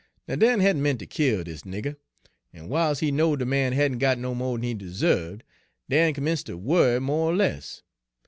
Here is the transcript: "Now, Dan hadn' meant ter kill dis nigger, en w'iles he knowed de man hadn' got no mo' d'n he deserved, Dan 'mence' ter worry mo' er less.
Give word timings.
"Now, 0.27 0.33
Dan 0.33 0.61
hadn' 0.61 0.81
meant 0.81 0.99
ter 0.99 1.05
kill 1.05 1.43
dis 1.43 1.61
nigger, 1.61 1.95
en 2.55 2.69
w'iles 2.69 3.01
he 3.01 3.11
knowed 3.11 3.37
de 3.37 3.45
man 3.45 3.71
hadn' 3.73 3.99
got 3.99 4.17
no 4.17 4.33
mo' 4.33 4.57
d'n 4.57 4.63
he 4.63 4.73
deserved, 4.73 5.43
Dan 5.89 6.15
'mence' 6.17 6.41
ter 6.41 6.55
worry 6.57 6.99
mo' 6.99 7.29
er 7.29 7.35
less. 7.35 7.83